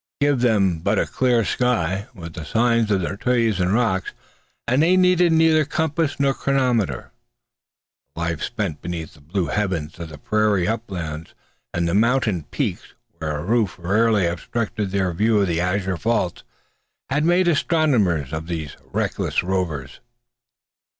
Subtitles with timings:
[0.19, 4.13] Give them but a clear sky, with the signs of the trees and rocks,
[4.67, 7.11] and they needed neither compass nor chronometer.
[8.15, 11.35] A life spent beneath the blue heavens of the prairie uplands
[11.71, 16.43] and the mountain parks, where a roof rarely obstructed their view of the azure vaults,
[17.11, 19.99] had made astronomers of these reckless rovers.